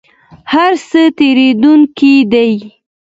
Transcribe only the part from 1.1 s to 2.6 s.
تیریدونکي دي